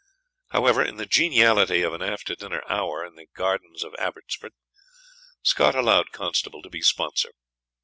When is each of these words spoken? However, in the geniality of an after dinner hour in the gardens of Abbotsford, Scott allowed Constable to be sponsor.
However, 0.47 0.81
in 0.83 0.97
the 0.97 1.05
geniality 1.05 1.83
of 1.83 1.93
an 1.93 2.01
after 2.01 2.33
dinner 2.33 2.63
hour 2.67 3.05
in 3.05 3.13
the 3.13 3.27
gardens 3.35 3.83
of 3.83 3.93
Abbotsford, 3.99 4.53
Scott 5.43 5.75
allowed 5.75 6.11
Constable 6.11 6.63
to 6.63 6.71
be 6.71 6.81
sponsor. 6.81 7.33